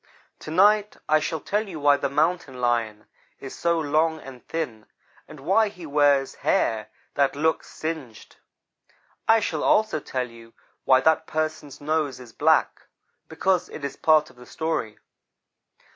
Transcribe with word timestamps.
To 0.39 0.49
night 0.49 0.97
I 1.07 1.19
shall 1.19 1.39
tell 1.39 1.67
you 1.69 1.79
why 1.79 1.95
the 1.95 2.09
Mountain 2.09 2.59
lion 2.59 3.05
is 3.39 3.53
so 3.55 3.77
long 3.77 4.19
and 4.19 4.43
thin 4.47 4.87
and 5.27 5.39
why 5.41 5.69
he 5.69 5.85
wears 5.85 6.33
hair 6.41 6.89
that 7.13 7.35
looks 7.35 7.69
singed. 7.69 8.37
I 9.27 9.39
shall 9.41 9.63
also 9.63 9.99
tell 9.99 10.27
you 10.27 10.53
why 10.85 11.01
that 11.01 11.27
person's 11.27 11.79
nose 11.79 12.19
is 12.19 12.33
black, 12.33 12.87
because 13.29 13.69
it 13.69 13.85
is 13.85 13.95
part 13.95 14.31
of 14.31 14.37
the 14.37 14.47
story. 14.47 14.97